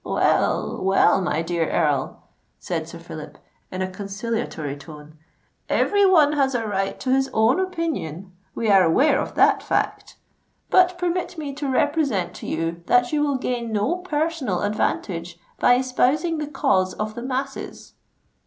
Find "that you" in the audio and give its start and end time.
12.87-13.21